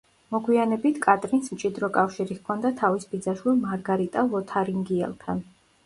[0.35, 5.51] მოგვიანებით კატრინს მჭიდრო კავშირი ჰქონდა თავის ბიძაშვილ მარგარიტა ლოთარინგიელთან.